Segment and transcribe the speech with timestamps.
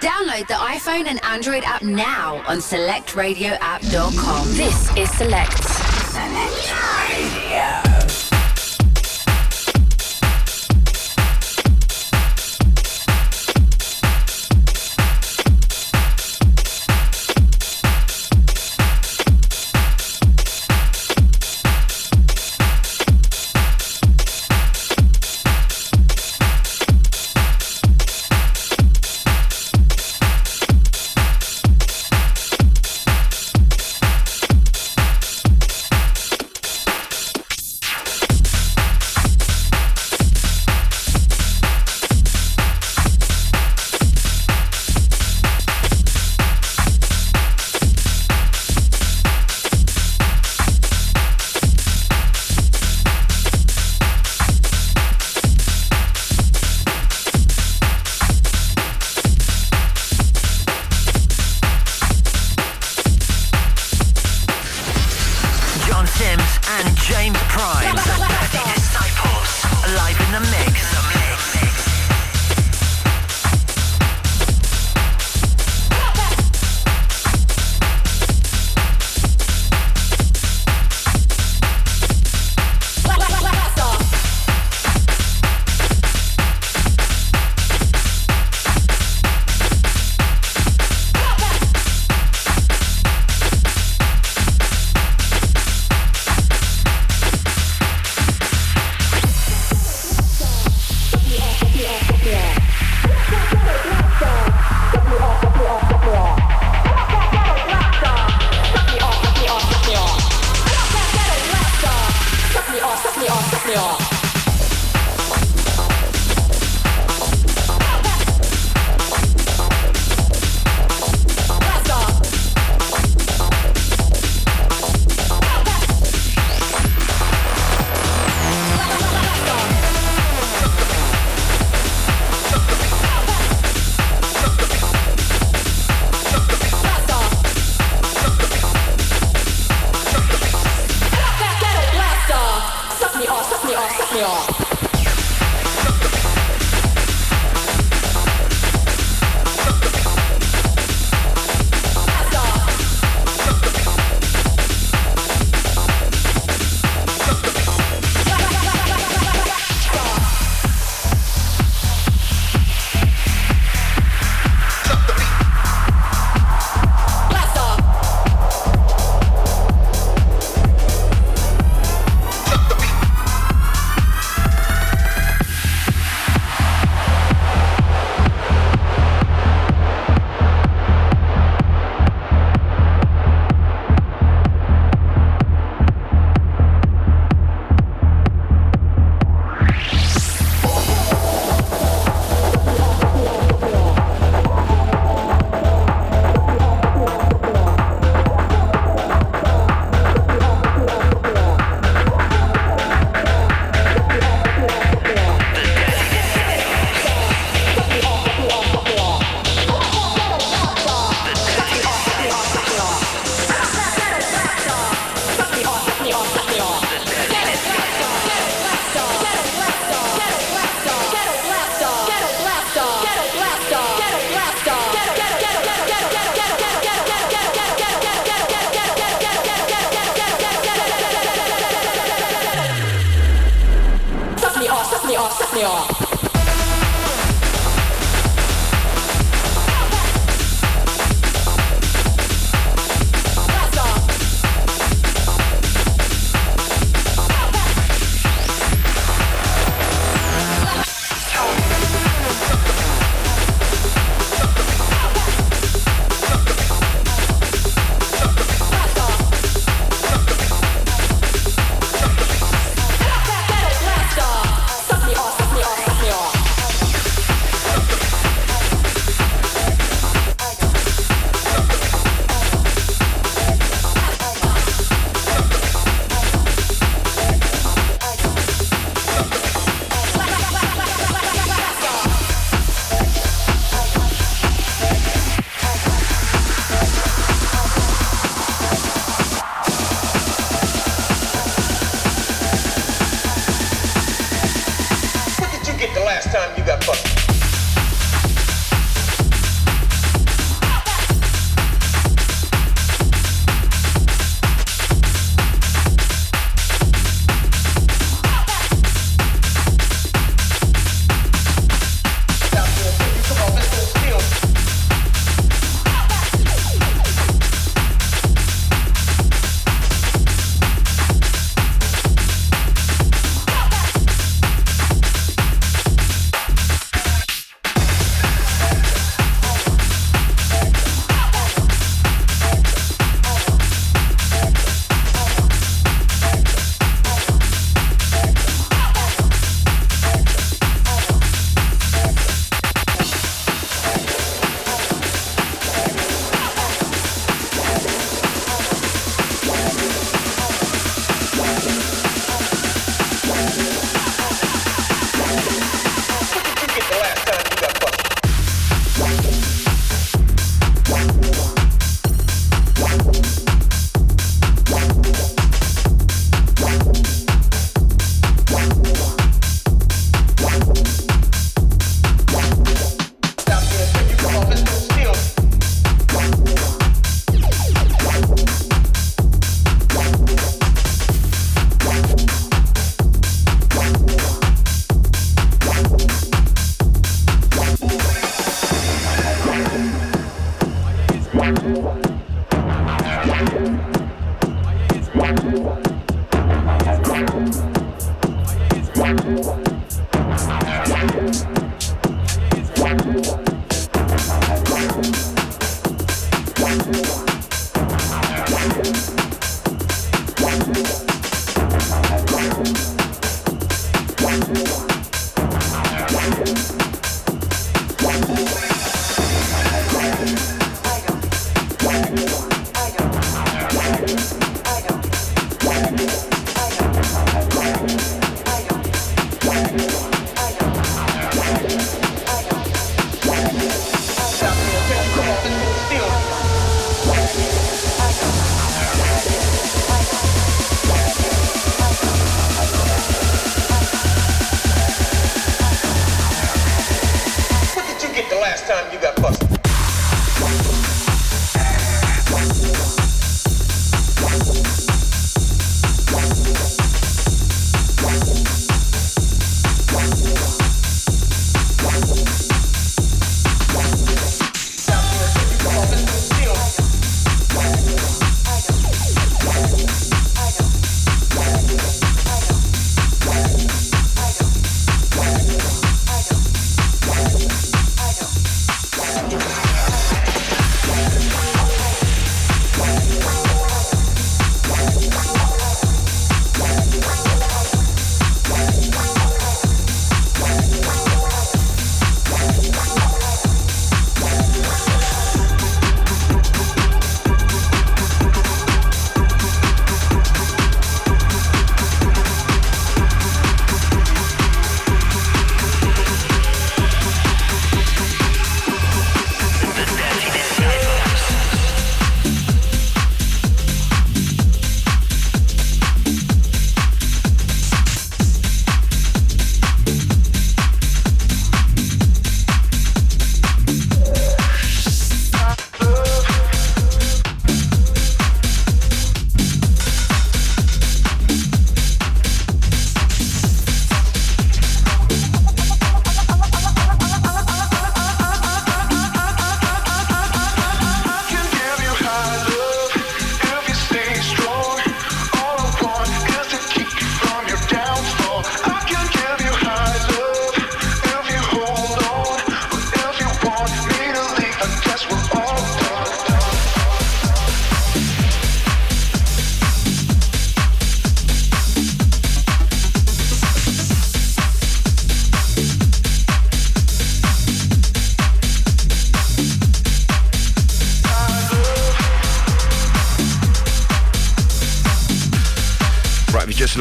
[0.00, 4.48] Download the iPhone and Android app now on selectradioapp.com.
[4.48, 5.62] This is Select.
[5.62, 6.99] Select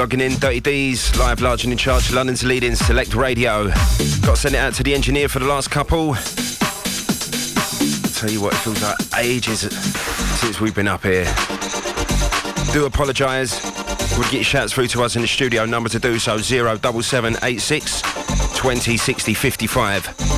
[0.10, 0.40] logging in.
[0.40, 2.12] Dirty D's, live, large and in charge.
[2.12, 3.68] London's leading select radio.
[3.68, 6.16] Got to send it out to the engineer for the last couple.
[8.16, 9.60] Tell you what, it feels like ages
[10.40, 11.26] since we've been up here.
[12.74, 13.64] Do apologise.
[14.18, 15.66] We'll get your shouts through to us in the studio.
[15.66, 20.29] Number to do so 07786 2060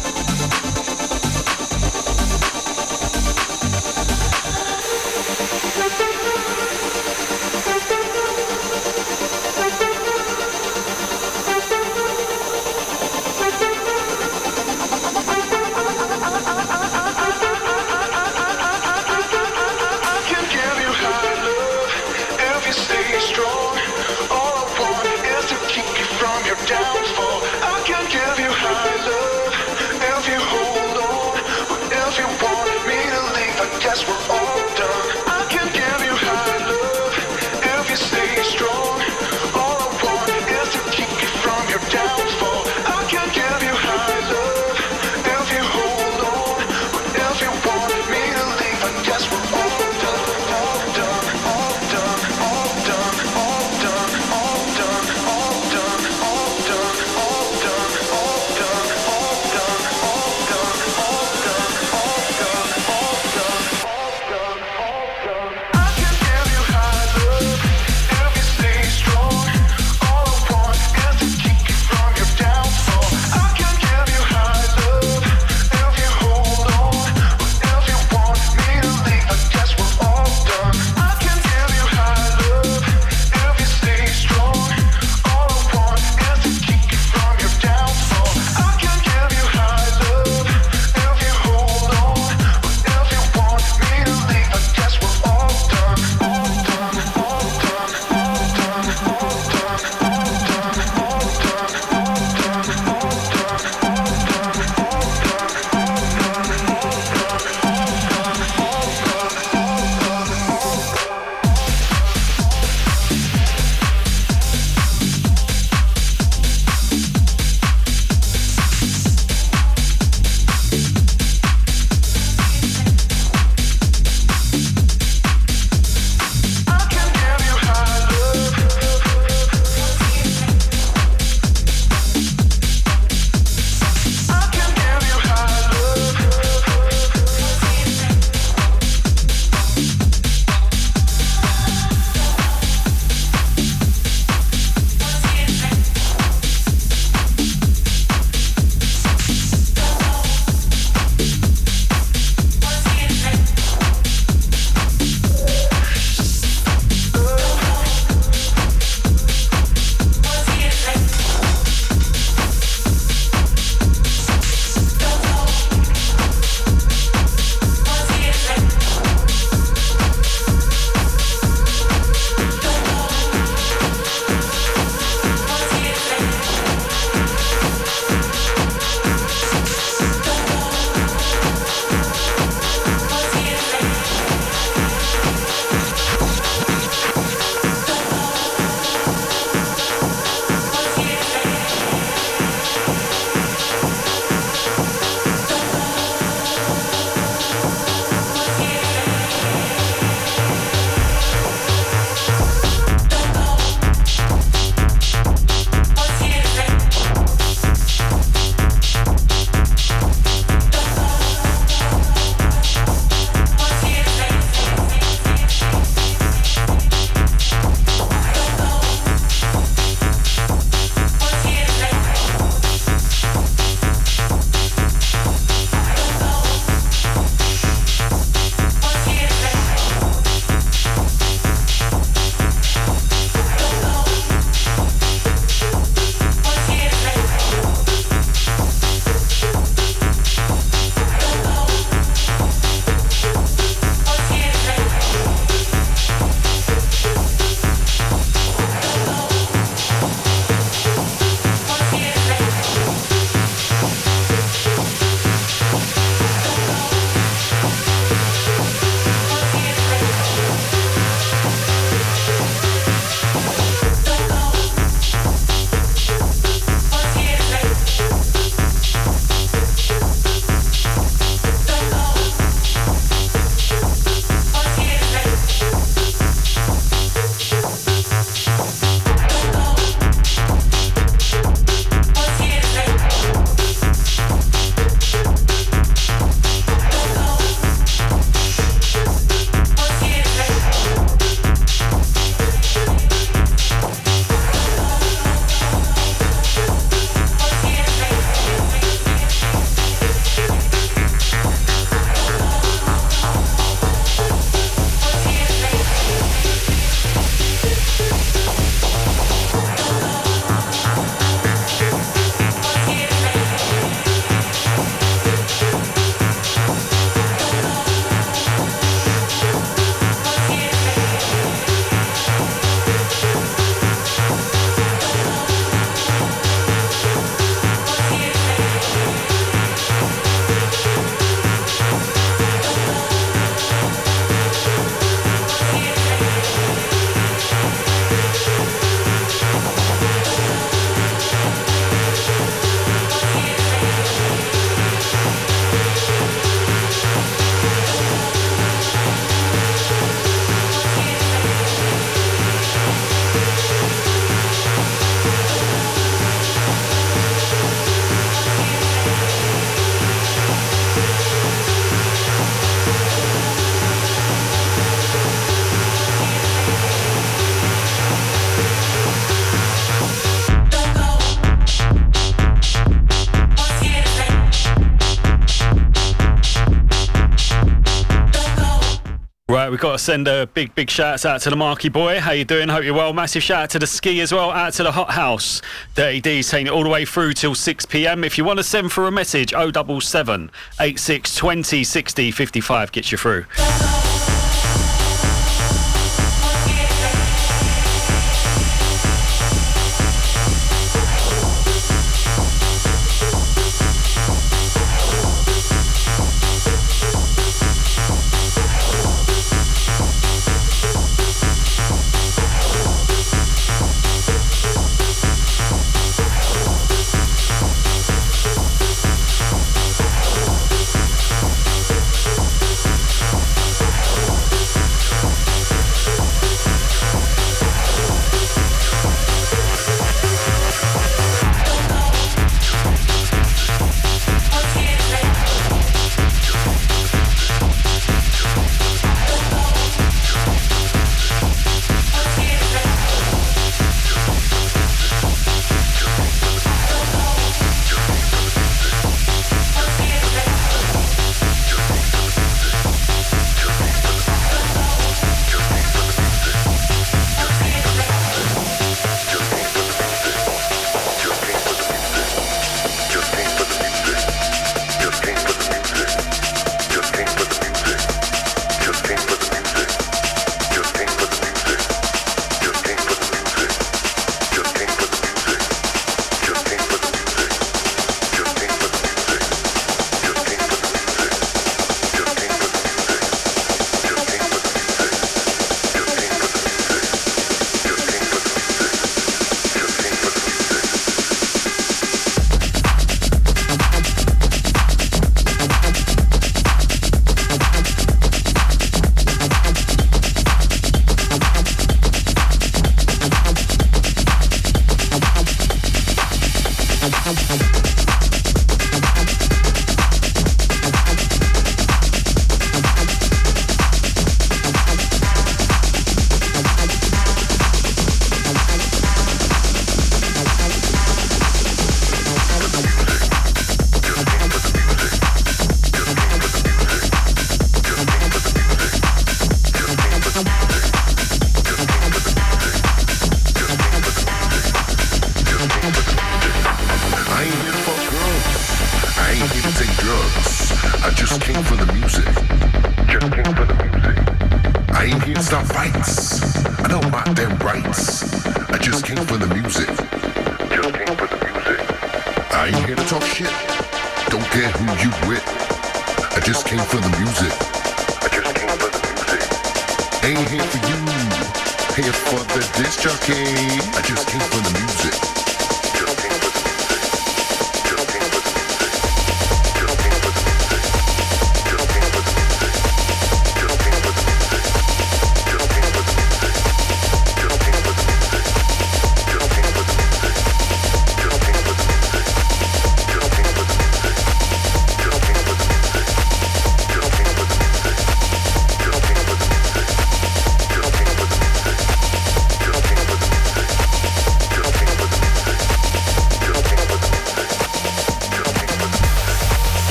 [380.01, 382.19] send a big, big shout out to the Marky Boy.
[382.19, 382.69] How you doing?
[382.69, 383.13] Hope you're well.
[383.13, 384.49] Massive shout out to the Ski as well.
[384.51, 385.61] Out to the Hot House.
[385.93, 388.23] Dirty D saying it all the way through till 6 p.m.
[388.23, 393.17] If you want to send for a message, 077 86 20 60 55 gets you
[393.17, 393.45] through.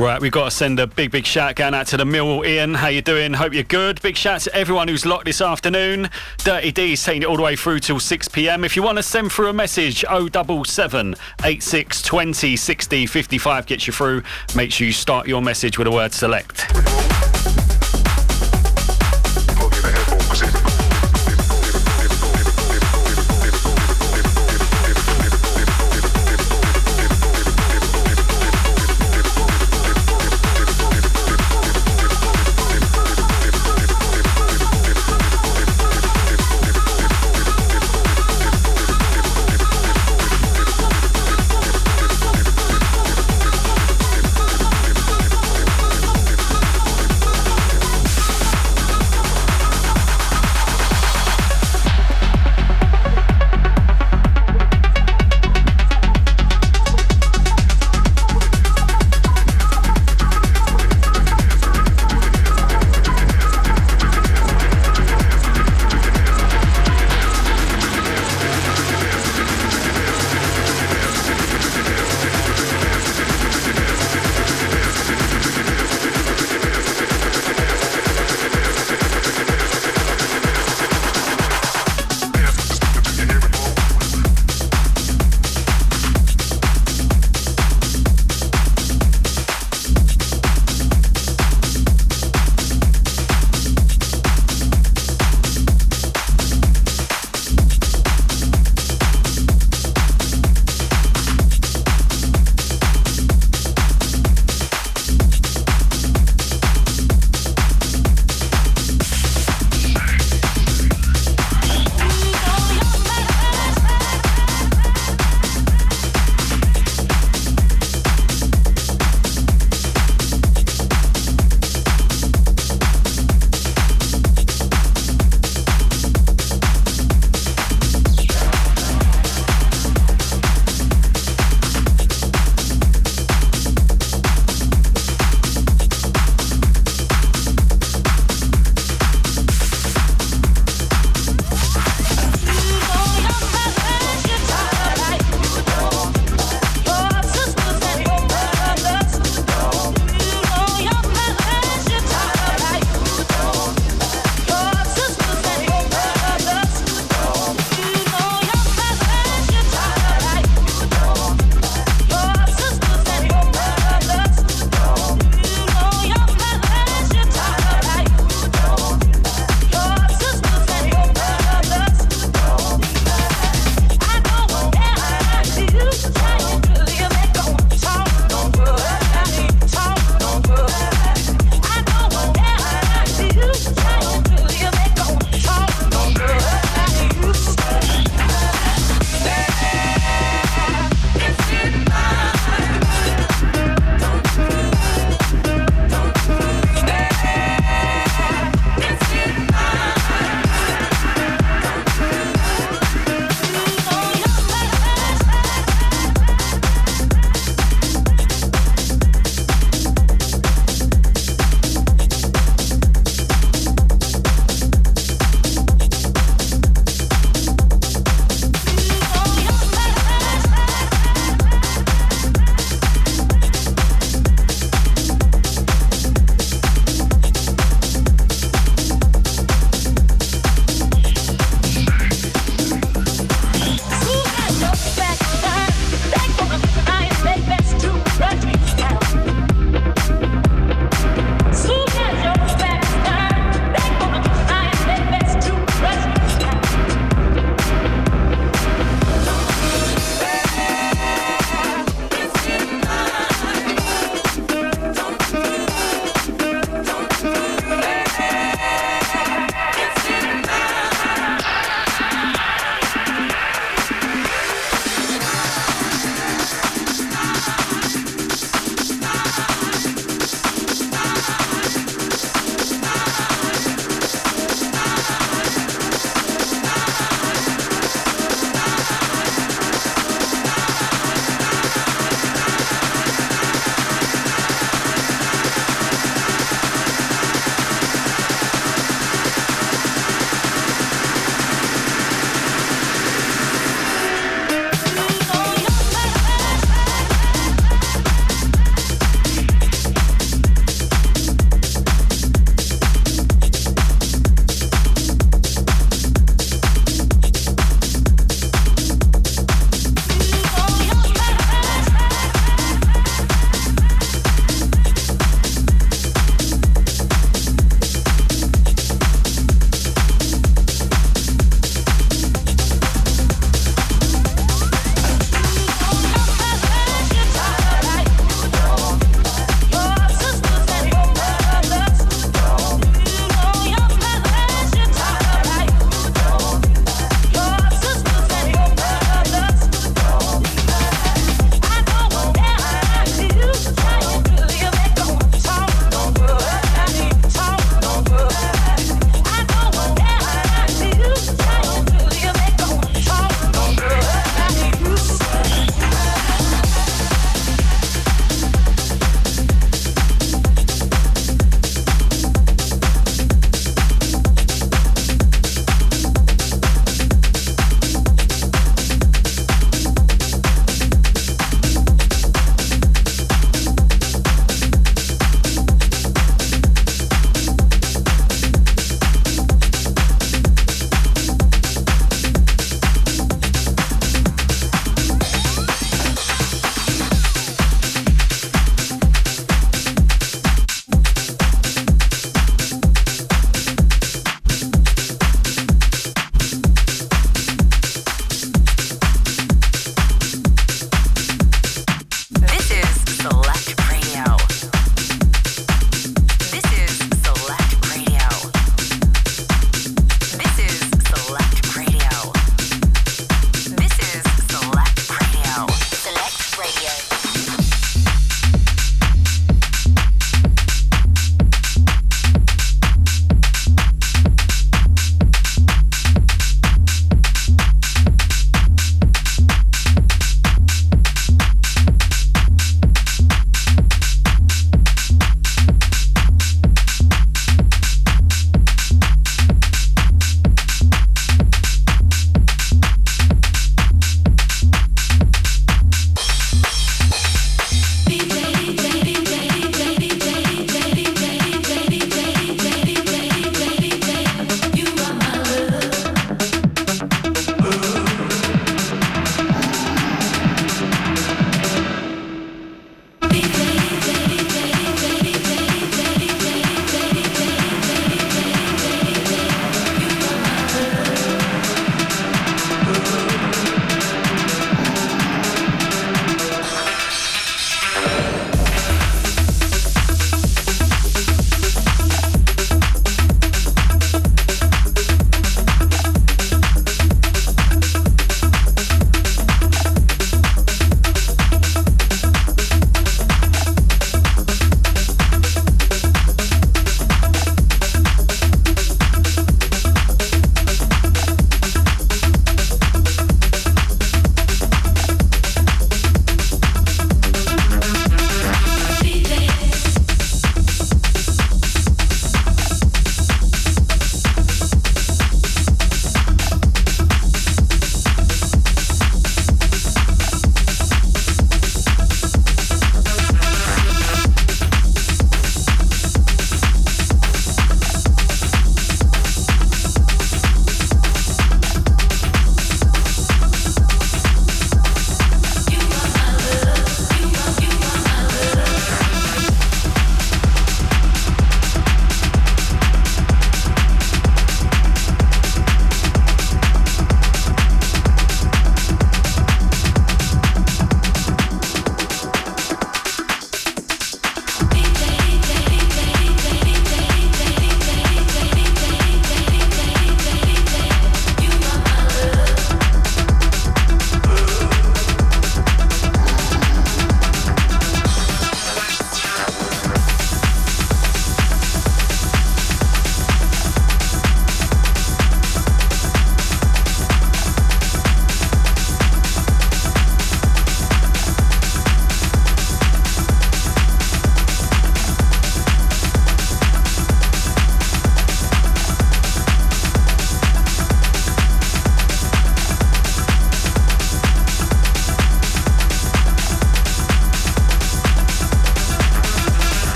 [0.00, 2.44] Right, we've got to send a big, big shout going out to the Mill.
[2.44, 3.34] Ian, how you doing?
[3.34, 4.00] Hope you're good.
[4.00, 6.08] Big shout to everyone who's locked this afternoon.
[6.38, 8.64] Dirty D's taking it all the way through till 6 p.m.
[8.64, 13.92] If you want to send through a message, 077 86 20 60 55 gets you
[13.92, 14.22] through.
[14.54, 17.09] Make sure you start your message with the word select.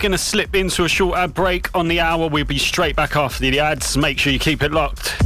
[0.00, 2.28] Going to slip into a short ad break on the hour.
[2.28, 3.96] We'll be straight back after the ads.
[3.96, 5.19] Make sure you keep it locked.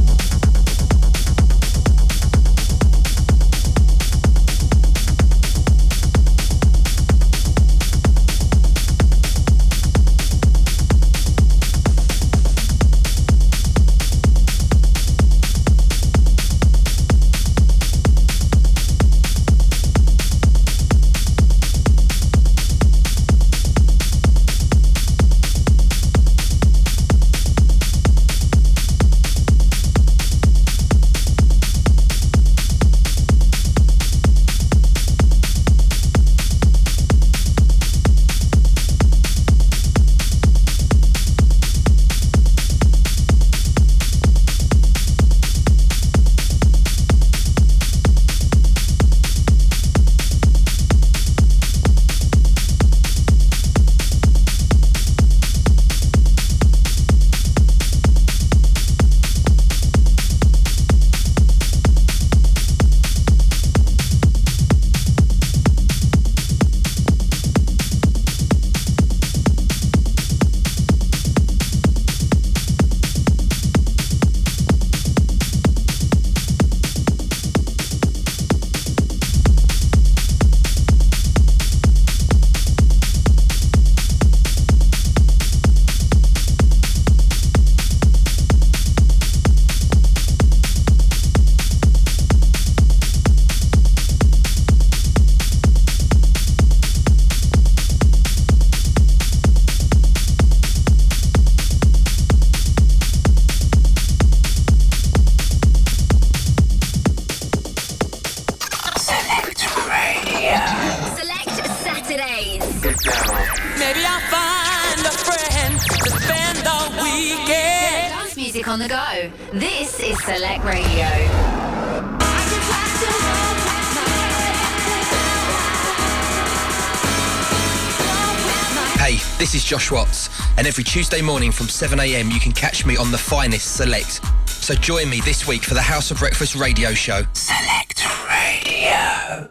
[131.15, 134.21] And every Tuesday morning from 7am you can catch me on the finest Select.
[134.47, 137.23] So join me this week for the House of Breakfast radio show.
[137.33, 139.49] Select Radio.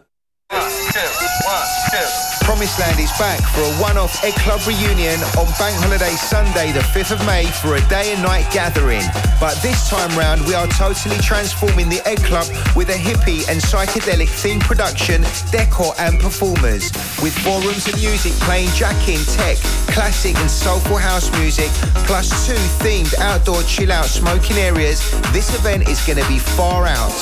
[0.51, 1.01] One, two,
[1.45, 2.45] one, two.
[2.45, 6.81] Promised Land is back for a one-off Egg Club reunion on Bank Holiday Sunday, the
[6.81, 9.03] 5th of May, for a day and night gathering.
[9.41, 12.47] But this time round, we are totally transforming the Egg Club
[12.77, 16.93] with a hippie and psychedelic themed production, decor and performers.
[17.23, 19.57] With ballrooms and music playing jack-in, tech,
[19.95, 21.71] classic and soulful house music,
[22.05, 24.99] plus two themed outdoor chill-out smoking areas,
[25.33, 27.13] this event is going to be far out.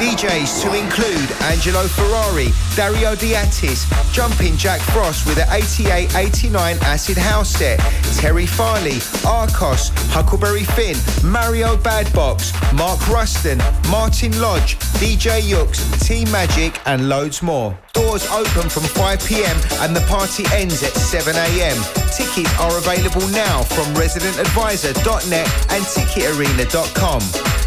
[0.00, 7.50] DJs to include Angelo Ferrari, Dario D'Attis, Jumping Jack Frost with an 88-89 acid house
[7.50, 7.78] set,
[8.16, 13.58] Terry Farley, Arcos, Huckleberry Finn, Mario Badbox, Mark Ruston,
[13.90, 17.76] Martin Lodge, DJ Yooks, T Magic and loads more.
[18.12, 21.80] Doors open from 5pm and the party ends at 7am.
[22.14, 27.20] Tickets are available now from residentadvisor.net and ticketarena.com.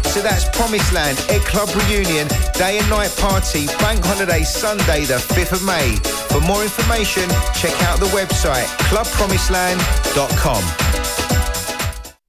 [0.04, 5.14] So that's Promised Land Egg Club Reunion, day and night party, bank holiday Sunday the
[5.14, 5.96] 5th of May.
[6.30, 10.95] For more information, check out the website clubpromiseland.com.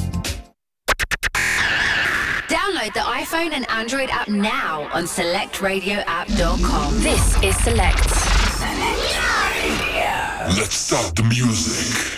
[2.88, 7.00] Download the iPhone and Android app now on selectradioapp.com.
[7.02, 7.98] This is Select.
[10.58, 12.14] Let's start the music.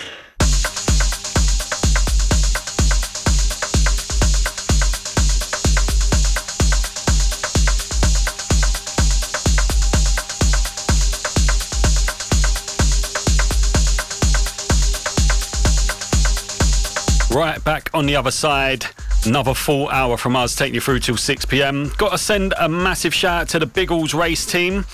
[17.35, 18.85] Right, back on the other side.
[19.25, 21.91] Another full hour from us taking you through till 6 pm.
[21.97, 24.85] Got to send a massive shout out to the Biggles race team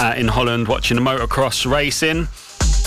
[0.00, 2.26] uh, in Holland watching the motocross racing.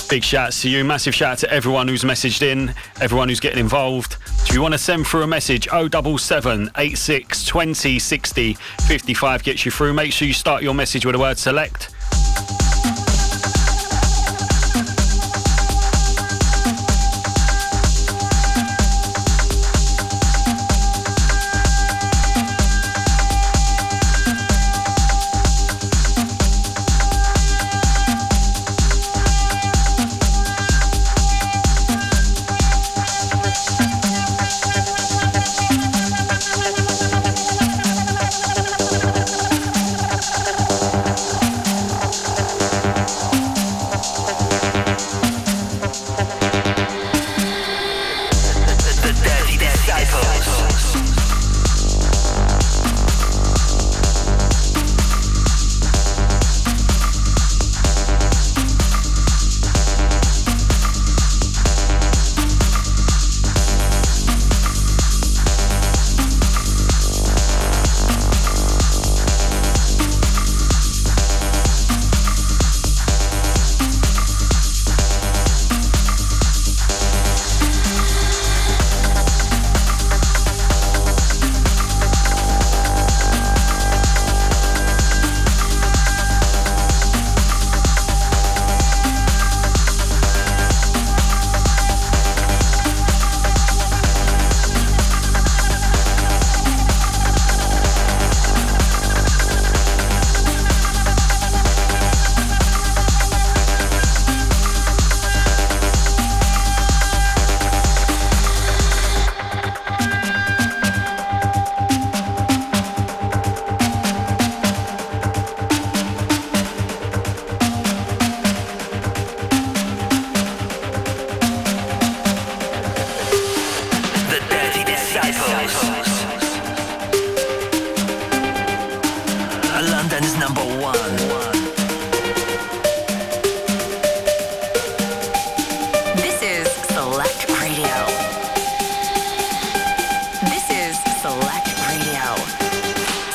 [0.10, 0.84] Big shout out to you.
[0.84, 4.18] Massive shout out to everyone who's messaged in, everyone who's getting involved.
[4.48, 9.72] If you want to send through a message, 077 86 20 60 55 gets you
[9.72, 9.94] through.
[9.94, 11.92] Make sure you start your message with the word select.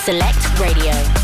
[0.04, 1.23] Select Radio.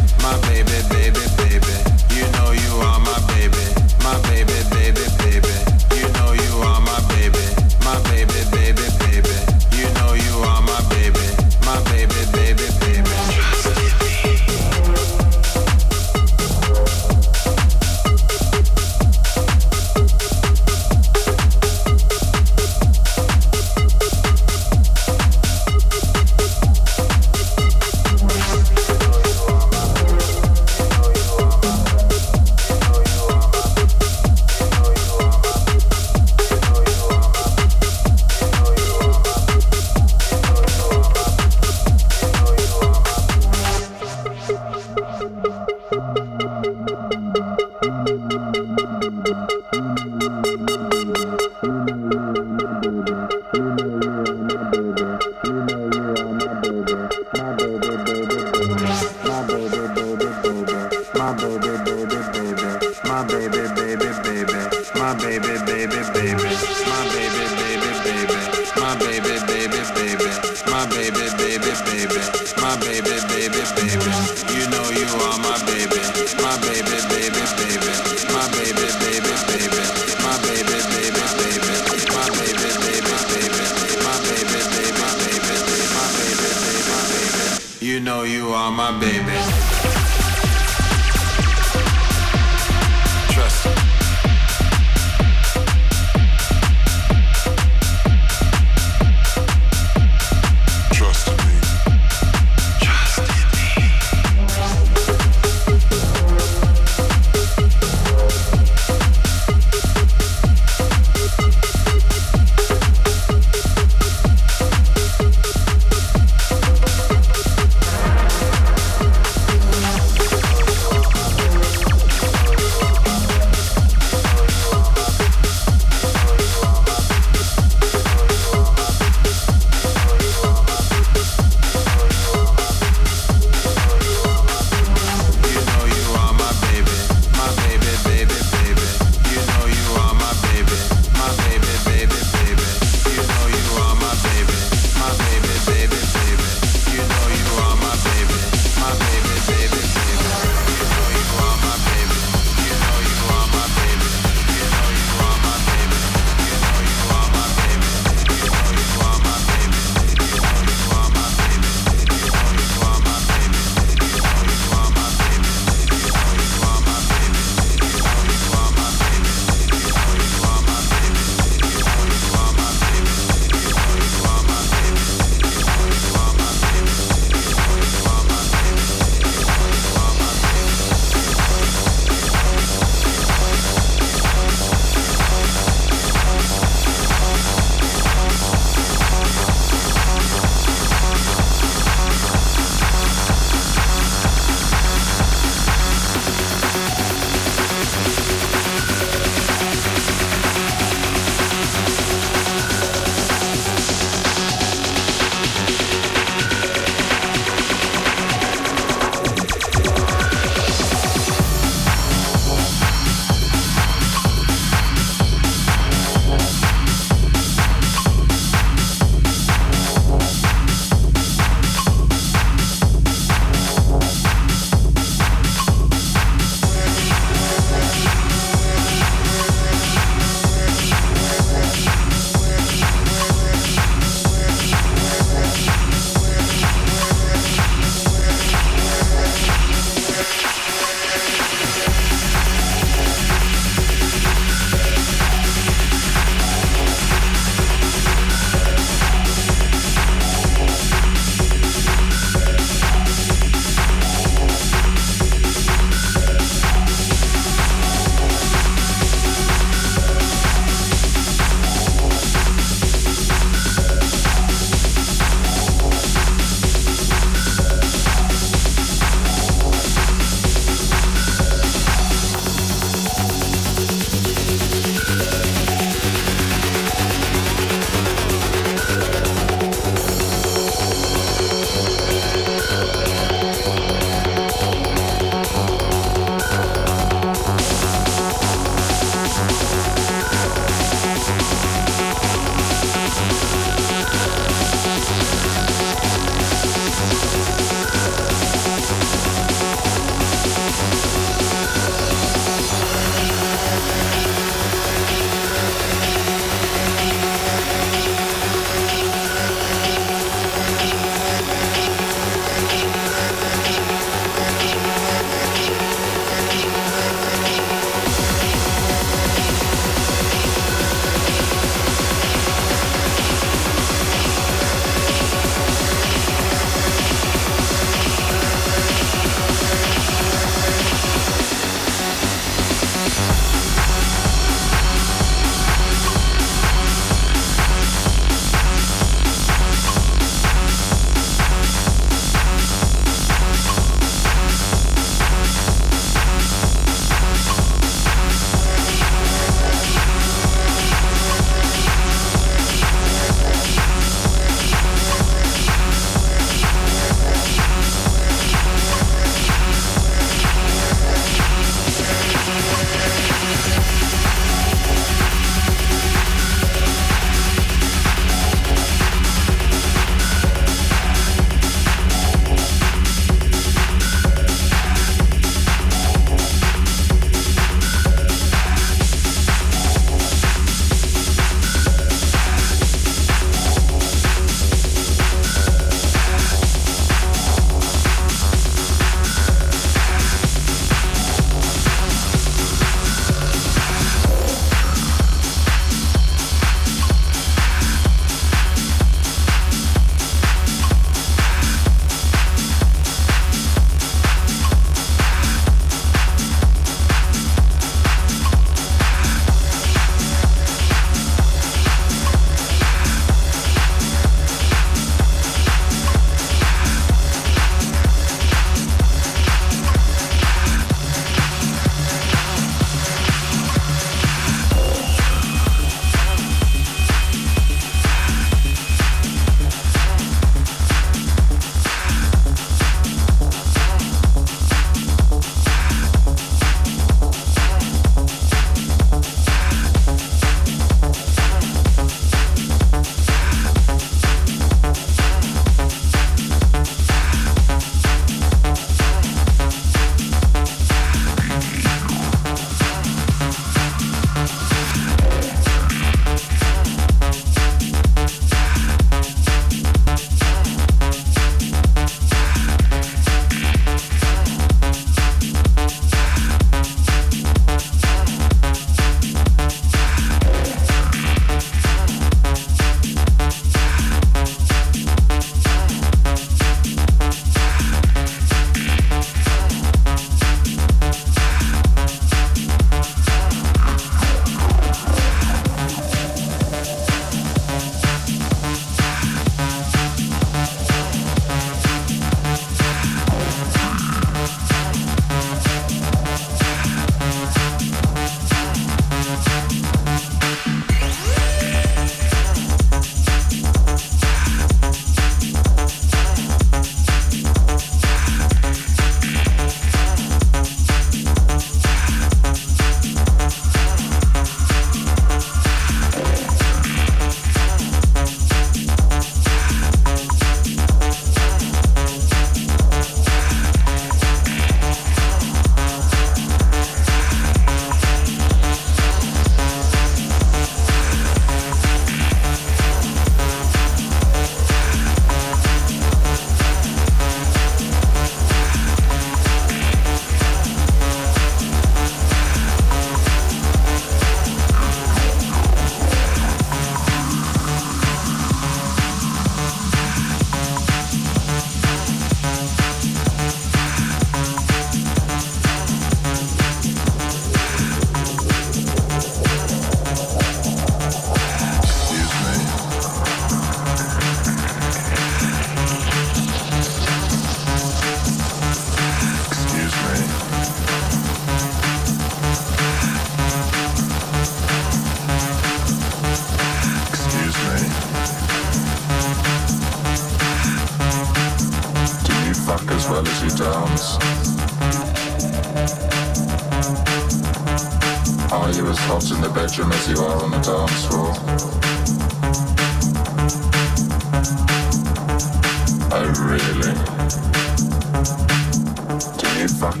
[599.60, 600.00] Do you fuck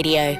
[0.00, 0.39] Radio.